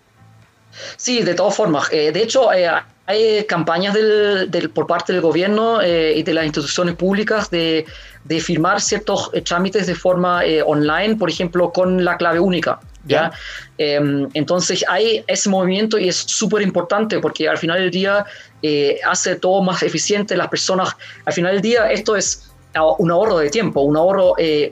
Sí, 0.96 1.22
de 1.24 1.34
todas 1.34 1.56
formas. 1.56 1.88
Eh, 1.92 2.12
de 2.12 2.22
hecho, 2.22 2.52
eh, 2.54 2.70
hay 3.06 3.46
campañas 3.46 3.94
del, 3.94 4.72
por 4.74 4.86
parte 4.86 5.14
del 5.14 5.22
gobierno 5.22 5.82
y 5.82 6.22
de 6.24 6.34
las 6.34 6.46
instituciones 6.46 6.96
públicas 6.96 7.50
de, 7.50 7.86
de 8.26 8.42
firmar 8.42 8.82
ciertos 8.82 9.32
trámites 9.46 9.88
de 9.88 9.96
forma 9.96 10.42
online, 10.66 11.16
por 11.16 11.30
ejemplo, 11.30 11.72
con 11.72 12.04
la 12.04 12.18
clave 12.18 12.42
única. 12.42 12.80
¿ya? 13.08 13.32
Em, 13.78 14.28
entonces 14.34 14.84
hay 14.88 15.24
ese 15.28 15.50
movimiento 15.50 15.98
y 15.98 16.10
es 16.10 16.16
súper 16.16 16.62
importante 16.62 17.20
porque 17.20 17.48
al 17.48 17.58
final 17.58 17.80
del 17.80 17.92
día 17.92 18.26
eh, 18.62 19.00
hace 19.08 19.36
todo 19.36 19.62
más 19.64 19.84
eficiente 19.84 20.36
las 20.36 20.50
personas. 20.50 20.96
Al 21.26 21.34
final 21.34 21.54
del 21.54 21.62
día 21.62 21.92
esto 21.92 22.16
es 22.16 22.47
un 22.84 23.12
ahorro 23.12 23.38
de 23.40 23.50
tiempo, 23.50 23.82
un 23.82 23.98
ahorro 23.98 24.34
eh, 24.38 24.72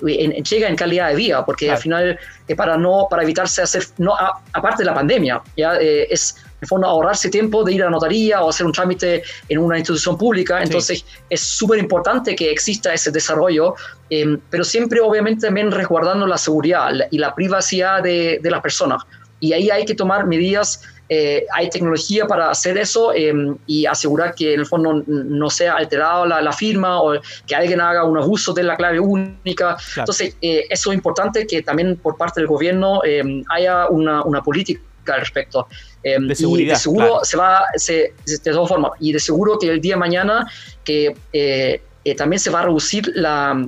llega 0.49 0.67
en 0.67 0.75
calidad 0.75 1.09
de 1.09 1.15
vida, 1.15 1.45
porque 1.45 1.71
al 1.71 1.77
final 1.77 2.19
eh, 2.47 2.55
para 2.55 2.77
no 2.77 3.07
para 3.09 3.23
evitarse 3.23 3.61
hacer 3.61 3.83
no 3.97 4.15
aparte 4.53 4.83
de 4.83 4.85
la 4.85 4.93
pandemia, 4.93 5.41
ya 5.55 5.75
es 5.77 6.35
en 6.61 6.67
fondo 6.67 6.87
ahorrarse 6.87 7.29
tiempo 7.29 7.63
de 7.63 7.73
ir 7.73 7.81
a 7.81 7.85
la 7.85 7.91
notaría 7.91 8.41
o 8.41 8.49
hacer 8.49 8.65
un 8.65 8.71
trámite 8.71 9.23
en 9.49 9.59
una 9.59 9.77
institución 9.77 10.17
pública. 10.17 10.61
Entonces 10.61 11.05
es 11.29 11.41
súper 11.41 11.79
importante 11.79 12.35
que 12.35 12.51
exista 12.51 12.93
ese 12.93 13.11
desarrollo, 13.11 13.75
em, 14.09 14.39
pero 14.49 14.63
siempre 14.63 14.99
obviamente 15.01 15.47
también 15.47 15.71
resguardando 15.71 16.25
la 16.25 16.37
seguridad 16.37 16.91
y 17.11 17.17
la 17.17 17.35
privacidad 17.35 18.01
de, 18.01 18.39
de 18.41 18.51
las 18.51 18.61
personas. 18.61 19.03
Y 19.39 19.53
ahí 19.53 19.69
hay 19.69 19.85
que 19.85 19.95
tomar 19.95 20.25
medidas 20.25 20.81
eh, 21.07 21.45
hay 21.53 21.69
tecnología 21.69 22.25
para 22.25 22.49
hacer 22.49 22.77
eso 22.77 23.13
em, 23.13 23.55
y 23.67 23.85
asegurar 23.85 24.33
que 24.33 24.53
en 24.53 24.61
el 24.61 24.65
fondo 24.65 25.03
no 25.05 25.49
sea 25.49 25.75
alterado 25.75 26.25
la, 26.25 26.51
firma 26.51 27.01
o 27.01 27.19
que 27.45 27.55
alguien 27.55 27.81
haga 27.81 28.05
un 28.05 28.17
abuso 28.17 28.53
de 28.53 28.63
la 28.63 28.75
clave 28.75 28.99
única. 28.99 29.77
Entonces, 29.97 30.35
eh, 30.41 30.65
eso 30.69 30.91
es 30.91 30.95
importante 30.95 31.45
que 31.45 31.61
también 31.61 31.97
por 31.97 32.17
parte 32.17 32.39
del 32.39 32.47
gobierno 32.47 33.03
em, 33.03 33.43
haya 33.49 33.87
una, 33.87 34.23
una 34.23 34.41
política 34.41 34.81
al 35.07 35.19
respecto. 35.19 35.67
Em, 36.03 36.27
de 36.27 36.35
seguridad, 36.35 36.67
y 36.67 36.69
de 36.69 36.75
seguro 36.75 37.19
se 37.23 37.37
va, 37.37 37.63
se, 37.75 38.13
de 38.25 38.51
todas 38.51 38.69
formas, 38.69 38.91
y 38.99 39.11
de 39.11 39.19
seguro 39.19 39.57
que 39.59 39.69
el 39.69 39.81
día 39.81 39.95
de 39.95 39.99
mañana 39.99 40.47
que 40.83 41.15
eh, 41.33 41.81
eh, 42.03 42.15
también 42.15 42.39
se 42.39 42.49
va 42.49 42.61
a 42.61 42.63
reducir 42.63 43.11
la, 43.15 43.67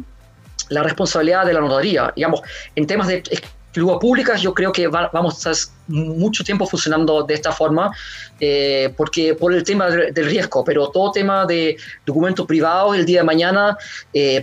la, 0.70 0.84
responsabilidad 0.84 1.46
de 1.46 1.54
la 1.54 1.62
notaría. 1.62 2.14
Digamos, 2.16 2.42
en 2.76 2.86
temas 2.86 3.08
de 3.08 3.24
figuras 3.78 4.00
públicas 4.00 4.42
yo 4.42 4.54
creo 4.54 4.72
que 4.72 4.88
vamos 4.88 5.46
a 5.46 5.52
estar 5.52 5.74
mucho 5.88 6.44
tiempo 6.44 6.66
funcionando 6.66 7.24
de 7.24 7.34
esta 7.34 7.52
forma, 7.52 7.92
eh, 8.40 8.94
porque 8.98 9.34
por 9.36 9.54
el 9.54 9.64
tema 9.64 9.90
del 9.90 10.26
riesgo, 10.26 10.64
pero 10.64 10.90
todo 10.90 11.12
tema 11.12 11.46
de 11.46 11.78
documentos 12.06 12.46
privados 12.46 12.96
el 12.96 13.06
día 13.06 13.20
de 13.22 13.26
mañana 13.26 13.78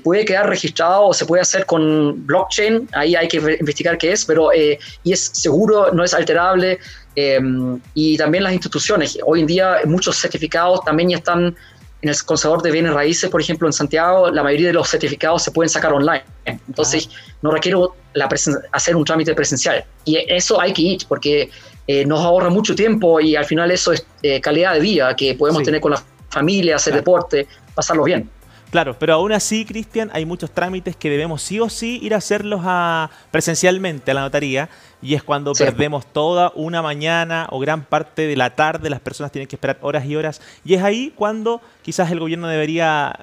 puede 0.03 0.25
quedar 0.25 0.49
registrado 0.49 1.09
o 1.09 1.13
se 1.13 1.27
puede 1.27 1.43
hacer 1.43 1.67
con 1.67 2.25
blockchain, 2.27 2.89
ahí 2.93 3.15
hay 3.15 3.29
que 3.29 3.37
investigar 3.61 3.99
qué 3.99 4.13
es, 4.13 4.25
pero 4.25 4.51
y 4.55 5.13
es 5.13 5.21
seguro, 5.35 5.93
no 5.93 6.03
es 6.03 6.15
alterable, 6.15 6.79
Em, 7.17 7.81
y 7.95 8.17
también 8.17 8.43
las 8.43 8.53
instituciones. 8.53 9.17
Hoy 9.25 9.41
en 9.41 9.47
día 9.47 9.79
muchos 9.85 10.21
certificados 10.21 10.85
también 10.85 11.11
ya 11.11 11.19
están 11.19 11.55
en 12.05 12.11
el 12.11 12.23
conservador 12.23 12.63
de 12.63 12.71
bienes 12.71 12.93
raíces, 12.93 13.31
por 13.31 13.41
ejemplo, 13.41 13.67
en 13.67 13.73
Santiago, 13.73 14.31
la 14.31 14.43
mayoría 14.43 14.67
de 14.67 14.75
los 14.75 14.91
certificados 14.91 15.43
se 15.43 15.51
pueden 15.51 15.71
sacar 15.71 15.91
online. 15.91 16.23
Entonces, 16.45 17.09
ah. 17.11 17.37
no 17.41 17.51
requiero 17.51 17.97
la 18.13 18.29
hacer 18.73 18.95
un 18.95 19.07
trámite 19.07 19.35
presencial. 19.35 19.83
Y 20.05 20.19
eso 20.29 20.61
hay 20.61 20.75
que 20.75 20.83
ir, 20.83 20.99
porque 21.09 21.49
eh, 21.87 22.05
nos 22.05 22.21
ahorra 22.21 22.51
mucho 22.51 22.75
tiempo 22.75 23.21
y 23.21 23.37
al 23.37 23.47
final 23.47 23.71
eso 23.71 23.93
es 23.93 24.07
eh, 24.23 24.39
calidad 24.39 24.75
de 24.75 24.81
vida 24.81 25.17
que 25.17 25.35
podemos 25.35 25.63
tener 25.63 25.81
con 25.81 25.93
la 25.93 26.05
familia, 26.29 26.77
hacer 26.77 26.95
deporte, 26.95 27.49
pasarlo 27.75 28.05
bien. 28.05 28.29
Claro, 28.75 28.97
pero 28.99 29.15
aún 29.15 29.31
así, 29.31 29.65
Cristian, 29.65 30.11
hay 30.13 30.27
muchos 30.27 30.51
trámites 30.51 30.97
que 30.97 31.09
debemos 31.09 31.43
sí 31.43 31.61
o 31.61 31.71
sí 31.71 32.01
ir 32.03 32.13
a 32.13 32.17
hacerlos 32.17 32.63
a, 32.65 33.09
presencialmente 33.31 34.11
a 34.11 34.15
la 34.15 34.23
notaría 34.23 34.69
y 35.01 35.15
es 35.15 35.23
cuando 35.23 35.53
perdemos 35.53 36.05
toda 36.13 36.51
una 36.57 36.83
mañana 36.83 37.47
o 37.53 37.61
gran 37.61 37.85
parte 37.85 38.27
de 38.27 38.35
la 38.35 38.57
tarde, 38.57 38.91
las 38.91 38.99
personas 38.99 39.31
tienen 39.31 39.47
que 39.47 39.55
esperar 39.55 39.79
horas 39.81 40.07
y 40.07 40.17
horas 40.17 40.43
y 40.65 40.75
es 40.75 40.83
ahí 40.83 41.13
cuando 41.15 41.61
quizás 41.83 42.11
el 42.11 42.19
gobierno 42.19 42.49
debería 42.49 43.17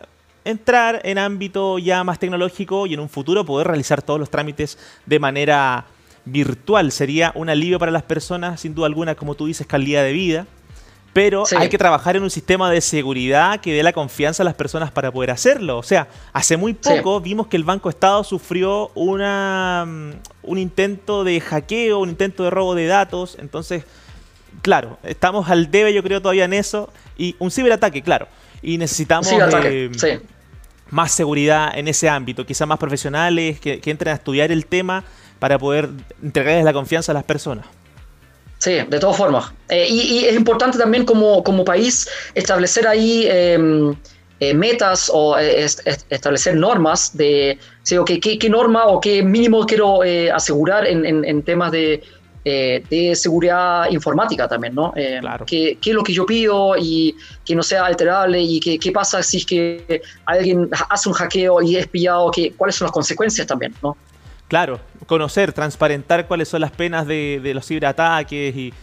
entrar 0.45 1.01
en 1.03 1.17
ámbito 1.17 1.79
ya 1.79 2.05
más 2.05 2.17
tecnológico 2.17 2.87
y 2.87 2.93
en 2.93 3.01
un 3.01 3.09
futuro 3.09 3.43
poder 3.43 3.67
realizar 3.67 4.01
todos 4.01 4.21
los 4.21 4.29
trámites 4.29 4.79
de 5.05 5.19
manera 5.19 5.83
virtual. 6.23 6.93
Sería 6.93 7.33
un 7.35 7.49
alivio 7.49 7.77
para 7.77 7.91
las 7.91 8.03
personas, 8.03 8.61
sin 8.61 8.73
duda 8.73 8.85
alguna, 8.85 9.15
como 9.15 9.35
tú 9.35 9.47
dices, 9.47 9.67
calidad 9.67 10.03
de 10.03 10.13
vida 10.13 10.47
pero 11.13 11.43
hay 11.57 11.67
que 11.67 11.77
trabajar 11.77 12.15
en 12.15 12.23
un 12.23 12.29
sistema 12.29 12.71
de 12.71 12.79
seguridad 12.79 13.59
que 13.59 13.73
dé 13.73 13.83
la 13.83 13.91
confianza 13.91 14.43
a 14.43 14.45
las 14.45 14.53
personas 14.53 14.91
para 14.91 15.11
poder 15.11 15.31
hacerlo. 15.31 15.77
O 15.77 15.83
sea, 15.83 16.07
hace 16.31 16.55
muy 16.55 16.73
poco 16.73 17.19
vimos 17.19 17.47
que 17.47 17.57
el 17.57 17.65
Banco 17.65 17.89
Estado 17.89 18.23
sufrió 18.23 18.91
una, 18.95 19.85
mm, 19.85 20.11
un 20.43 20.57
intento 20.57 21.23
de 21.25 21.41
hackeo, 21.41 21.99
un 21.99 22.09
intento 22.09 22.43
de 22.43 22.49
robo 22.49 22.75
de 22.75 22.87
datos. 22.87 23.37
Entonces, 23.39 23.83
claro, 24.61 24.99
estamos 25.03 25.49
al 25.49 25.69
debe, 25.69 25.93
yo 25.93 26.01
creo, 26.01 26.21
todavía 26.21 26.45
en 26.45 26.53
eso. 26.53 26.89
Y 27.17 27.35
un 27.39 27.51
ciberataque, 27.51 28.01
claro. 28.01 28.27
Y 28.61 28.77
necesitamos 28.77 29.27
eh, 29.63 30.21
más 30.91 31.11
seguridad 31.11 31.77
en 31.77 31.89
ese 31.89 32.07
ámbito, 32.07 32.45
quizás 32.45 32.67
más 32.67 32.77
profesionales 32.77 33.59
que, 33.59 33.81
que 33.81 33.91
entren 33.91 34.13
a 34.13 34.15
estudiar 34.15 34.51
el 34.51 34.65
tema 34.65 35.03
para 35.39 35.59
poder 35.59 35.89
entregarles 36.23 36.63
la 36.63 36.73
confianza 36.73 37.11
a 37.11 37.15
las 37.15 37.23
personas. 37.25 37.65
Sí, 38.61 38.73
de 38.73 38.99
todas 38.99 39.17
formas. 39.17 39.51
Eh, 39.69 39.87
y, 39.89 40.25
es 40.25 40.35
importante 40.35 40.77
también 40.77 41.03
como, 41.03 41.43
como 41.43 41.65
país 41.65 42.07
establecer 42.35 42.87
ahí 42.87 43.25
em, 43.27 43.95
eh, 44.39 44.53
metas 44.53 45.09
o 45.11 45.35
eh, 45.39 45.65
establecer 46.11 46.55
normas 46.55 47.17
de 47.17 47.57
qué, 48.05 48.37
qué, 48.37 48.49
norma 48.51 48.85
o 48.85 49.01
qué 49.01 49.23
mínimo 49.23 49.65
quiero 49.65 50.01
asegurar 50.31 50.85
en, 50.85 51.25
en, 51.25 51.41
temas 51.41 51.71
de, 51.71 52.03
de, 52.45 53.13
seguridad 53.15 53.89
informática 53.89 54.47
también, 54.47 54.75
¿no? 54.75 54.93
Claro. 54.93 55.43
¿qué, 55.47 55.79
¿qué, 55.81 55.89
es 55.89 55.95
lo 55.95 56.03
que 56.03 56.13
yo 56.13 56.27
pido 56.27 56.75
y 56.77 57.15
que 57.43 57.55
no 57.55 57.63
sea 57.63 57.87
alterable 57.87 58.39
y 58.39 58.59
qué, 58.59 58.77
qué 58.77 58.91
pasa 58.91 59.23
si 59.23 59.37
es 59.37 59.45
que 59.47 60.03
alguien 60.25 60.69
hace 60.87 61.09
un 61.09 61.15
hackeo 61.15 61.63
y 61.63 61.77
es 61.77 61.87
pillado, 61.87 62.29
que, 62.29 62.51
cuáles 62.51 62.75
son 62.75 62.85
las 62.85 62.91
consecuencias 62.91 63.47
también, 63.47 63.73
¿no? 63.81 63.97
Claro, 64.51 64.81
conocer, 65.05 65.53
transparentar 65.53 66.27
cuáles 66.27 66.49
son 66.49 66.59
las 66.59 66.71
penas 66.71 67.07
de, 67.07 67.51
los 67.55 67.65
ciberataques 67.65 68.53
y, 68.53 68.73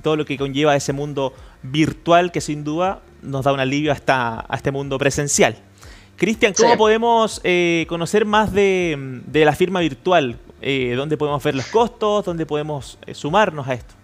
todo 0.00 0.14
lo 0.14 0.24
que 0.24 0.38
conlleva 0.38 0.76
ese 0.76 0.92
mundo 0.92 1.34
virtual 1.64 2.30
que 2.30 2.40
sin 2.40 2.62
duda 2.62 3.00
nos 3.20 3.44
da 3.44 3.52
un 3.52 3.58
alivio 3.58 3.92
a 3.92 4.46
este 4.54 4.70
mundo 4.70 4.96
presencial. 4.96 5.56
Cristian, 6.14 6.52
¿cómo 6.56 6.76
podemos 6.76 7.40
eh, 7.42 7.84
conocer 7.88 8.26
más 8.26 8.52
de, 8.52 9.18
la 9.32 9.56
firma 9.56 9.80
virtual? 9.80 10.38
Eh, 10.62 10.94
¿Dónde 10.94 11.16
podemos 11.16 11.42
ver 11.42 11.56
los 11.56 11.66
costos? 11.66 12.24
¿Dónde 12.24 12.46
podemos 12.46 12.96
eh, 13.04 13.12
sumarnos 13.12 13.66
a 13.66 13.74
esto? 13.74 13.97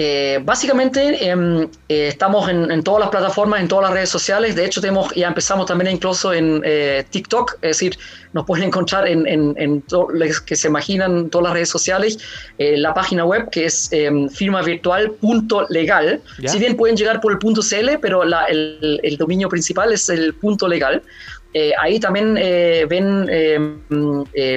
Eh, 0.00 0.38
básicamente 0.44 1.28
em, 1.28 1.64
eh, 1.88 2.06
estamos 2.06 2.48
en, 2.48 2.84
todas 2.84 3.00
las 3.00 3.08
plataformas, 3.10 3.60
en 3.60 3.66
todas 3.66 3.82
las 3.86 3.92
redes 3.92 4.08
sociales. 4.08 4.54
De 4.54 4.64
hecho, 4.64 4.80
tenemos, 4.80 5.12
ya 5.12 5.26
empezamos 5.26 5.66
también 5.66 5.90
incluso 5.90 6.32
en 6.32 6.62
eh, 6.64 7.04
TikTok, 7.10 7.54
es 7.54 7.70
decir, 7.78 7.98
nos 8.32 8.46
pueden 8.46 8.66
encontrar 8.66 9.08
en, 9.08 9.26
en, 9.26 9.82
todo 9.82 10.08
lo 10.10 10.24
que 10.46 10.54
se 10.54 10.68
imaginan 10.68 11.30
todas 11.30 11.46
las 11.46 11.52
redes 11.54 11.68
sociales. 11.68 12.16
la 12.58 12.94
página 12.94 13.24
web 13.24 13.50
que 13.50 13.64
es 13.64 13.88
em, 13.90 14.28
firmavirtual.legal. 14.28 16.22
Si 16.46 16.58
bien 16.60 16.76
pueden 16.76 16.96
llegar 16.96 17.20
por 17.20 17.32
el 17.32 17.38
punto 17.38 17.60
.cl, 17.60 17.98
pero 18.00 18.22
el, 18.22 19.00
el, 19.02 19.16
dominio 19.16 19.48
principal 19.48 19.92
es 19.92 20.08
el 20.10 20.32
punto 20.34 20.68
.legal. 20.68 21.02
ahí 21.80 21.98
también 21.98 22.34
ven 22.34 23.28
em, 23.28 23.80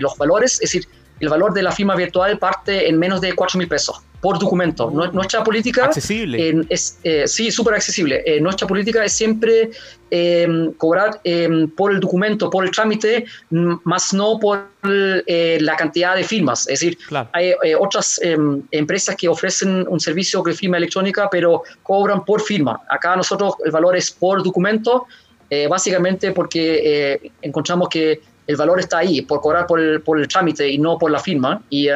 los 0.01 0.17
valores, 0.19 0.53
es 0.53 0.71
decir, 0.71 0.87
el 1.19 1.29
valor 1.29 1.51
de 1.51 1.63
la 1.63 1.71
firma 1.71 1.95
virtual 1.95 2.37
parte 2.37 2.87
en 2.87 2.99
menos 2.99 3.21
de 3.21 3.33
4 3.33 3.57
mil 3.57 3.67
pesos 3.67 4.03
por 4.21 4.37
documento. 4.37 4.91
Nuestra 4.91 5.43
política 5.43 5.85
accesible. 5.85 6.63
es 6.69 6.99
eh, 7.03 7.27
sí, 7.27 7.51
súper 7.51 7.73
accesible. 7.73 8.21
Eh, 8.25 8.39
nuestra 8.39 8.67
política 8.67 9.03
es 9.03 9.13
siempre 9.13 9.71
em, 10.11 10.71
cobrar 10.73 11.19
em, 11.23 11.67
por 11.69 11.91
el 11.91 11.99
documento, 11.99 12.49
por 12.49 12.63
el 12.63 12.71
trámite, 12.71 13.25
más 13.49 14.13
no 14.13 14.37
por 14.39 14.67
eh, 14.83 15.57
la 15.59 15.75
cantidad 15.75 16.15
de 16.15 16.23
firmas. 16.23 16.61
Es 16.67 16.79
decir, 16.79 16.99
hay 17.33 17.53
otras 17.79 18.21
em, 18.21 18.61
empresas 18.69 19.15
que 19.15 19.27
ofrecen 19.27 19.87
un 19.87 19.99
servicio 19.99 20.43
de 20.43 20.53
firma 20.53 20.77
electrónica, 20.77 21.27
pero 21.29 21.63
cobran 21.81 22.23
por 22.23 22.41
firma. 22.41 22.79
Acá 22.89 23.15
nosotros 23.15 23.55
el 23.65 23.71
valor 23.71 23.97
es 23.97 24.11
por 24.11 24.43
documento, 24.43 25.07
básicamente 25.67 26.31
porque 26.31 27.31
encontramos 27.41 27.89
que 27.89 28.21
el 28.47 28.55
valor 28.55 28.79
está 28.79 28.99
ahí, 28.99 29.21
por 29.21 29.41
cobrar 29.41 29.67
por 29.67 29.79
el, 29.79 30.01
por 30.01 30.19
el 30.19 30.27
trámite 30.27 30.67
y 30.69 30.77
no 30.77 30.97
por 30.97 31.11
la 31.11 31.19
firma. 31.19 31.61
Y 31.69 31.89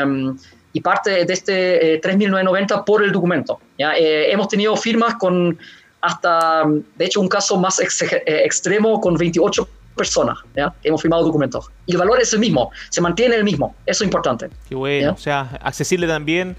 y 0.75 0.81
parte 0.81 1.23
de 1.23 1.33
este 1.33 1.93
eh, 1.93 2.01
3.990 2.01 2.83
por 2.83 3.01
el 3.01 3.13
documento. 3.13 3.61
¿ya? 3.79 3.95
Eh, 3.95 4.29
hemos 4.29 4.49
tenido 4.49 4.75
firmas 4.75 5.15
con 5.15 5.57
hasta, 6.01 6.63
de 6.97 7.05
hecho, 7.05 7.21
un 7.21 7.29
caso 7.29 7.57
más 7.57 7.79
eh, 7.79 8.41
extremo 8.43 8.99
con 8.99 9.15
28 9.15 9.69
personas 9.95 10.37
¿ya? 10.53 10.73
hemos 10.83 11.01
firmado 11.01 11.23
documentos. 11.23 11.71
Y 11.85 11.93
el 11.93 11.97
valor 11.97 12.21
es 12.21 12.33
el 12.33 12.39
mismo, 12.41 12.71
se 12.89 12.99
mantiene 12.99 13.37
el 13.37 13.45
mismo, 13.45 13.73
eso 13.85 14.03
es 14.03 14.07
importante. 14.07 14.49
Qué 14.67 14.75
bueno, 14.75 15.13
o 15.13 15.17
sea, 15.17 15.57
accesible 15.61 16.07
también 16.07 16.57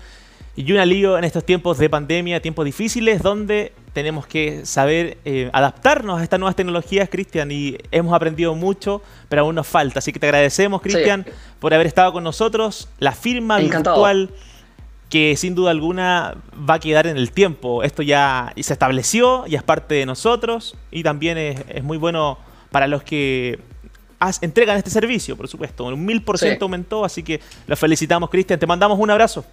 y 0.57 0.73
un 0.73 0.79
alivio 0.79 1.19
en 1.19 1.25
estos 1.25 1.45
tiempos 1.45 1.77
de 1.77 1.91
pandemia, 1.91 2.41
tiempos 2.41 2.65
difíciles, 2.65 3.23
donde 3.23 3.73
tenemos 3.97 4.27
que 4.27 4.67
saber 4.67 5.17
eh, 5.25 5.49
adaptarnos 5.55 6.21
a 6.21 6.23
estas 6.23 6.39
nuevas 6.39 6.55
tecnologías, 6.55 7.09
Cristian, 7.09 7.51
y 7.51 7.79
hemos 7.91 8.13
aprendido 8.13 8.55
mucho, 8.55 9.01
pero 9.31 9.41
aún 9.41 9.55
nos 9.55 9.67
falta. 9.67 10.01
Así 10.01 10.13
que 10.13 10.19
te 10.21 10.27
agradecemos, 10.27 10.83
Cristian, 10.83 11.25
por 11.61 11.73
haber 11.73 11.87
estado 11.87 12.13
con 12.13 12.23
nosotros. 12.23 12.91
La 12.99 13.13
firma 13.13 13.57
virtual 13.57 14.29
que 15.09 15.35
sin 15.39 15.55
duda 15.55 15.71
alguna 15.71 16.37
va 16.69 16.75
a 16.75 16.79
quedar 16.79 17.07
en 17.07 17.17
el 17.17 17.33
tiempo. 17.33 17.83
Esto 17.85 18.03
ya 18.03 18.53
se 18.61 18.75
estableció, 18.75 19.47
ya 19.47 19.61
es 19.61 19.65
parte 19.65 19.95
de 19.95 20.05
nosotros 20.05 20.77
y 20.91 21.03
también 21.03 21.39
es, 21.39 21.83
muy 21.83 21.97
bueno 21.97 22.37
para 22.71 22.87
los 22.87 23.03
que 23.03 23.59
entregan 24.43 24.77
este 24.77 24.91
servicio, 24.91 25.39
por 25.39 25.49
supuesto. 25.49 25.85
Un 25.85 26.05
mil 26.05 26.21
por 26.21 26.37
ciento 26.37 26.67
aumentó, 26.67 27.03
así 27.03 27.23
que 27.23 27.41
los 27.67 27.79
felicitamos, 27.79 28.29
Cristian. 28.29 28.61
Te 28.61 28.67
mandamos 28.67 28.99
un 28.99 29.11
abrazo. 29.11 29.47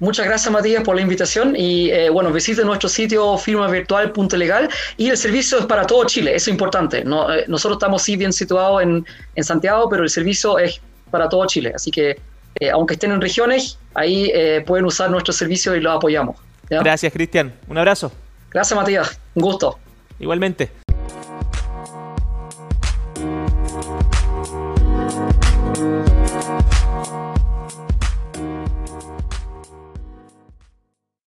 Muchas 0.00 0.26
gracias 0.26 0.52
Matías 0.52 0.84
por 0.84 0.94
la 0.94 1.02
invitación 1.02 1.56
y 1.56 1.90
eh, 1.90 2.08
bueno, 2.08 2.32
visite 2.32 2.64
nuestro 2.64 2.88
sitio 2.88 3.36
firmavirtual.legal 3.36 4.68
y 4.96 5.08
el 5.08 5.16
servicio 5.16 5.58
es 5.58 5.66
para 5.66 5.86
todo 5.86 6.04
Chile, 6.04 6.36
eso 6.36 6.50
es 6.50 6.54
importante. 6.54 7.04
No, 7.04 7.32
eh, 7.32 7.44
nosotros 7.48 7.78
estamos 7.78 8.02
sí 8.02 8.16
bien 8.16 8.32
situados 8.32 8.82
en, 8.82 9.04
en, 9.34 9.44
Santiago, 9.44 9.88
pero 9.88 10.04
el 10.04 10.10
servicio 10.10 10.58
es 10.58 10.80
para 11.10 11.28
todo 11.28 11.44
Chile, 11.46 11.72
así 11.74 11.90
que 11.90 12.16
eh, 12.60 12.70
aunque 12.70 12.94
estén 12.94 13.10
en 13.10 13.20
regiones, 13.20 13.78
ahí 13.94 14.30
pueden 14.66 14.84
usar 14.84 15.10
nuestro 15.10 15.32
servicio 15.32 15.74
y 15.74 15.80
lo 15.80 15.90
apoyamos. 15.90 16.36
Gracias 16.70 17.12
Cristian, 17.12 17.52
un 17.66 17.78
abrazo. 17.78 18.12
Gracias 18.50 18.78
Matías, 18.78 19.20
un 19.34 19.42
gusto. 19.42 19.78
Igualmente. 20.20 20.70